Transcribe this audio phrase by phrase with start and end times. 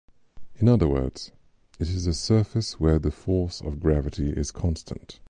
[0.55, 1.31] In other words,
[1.77, 5.19] it is a surface where the force of gravity is constant.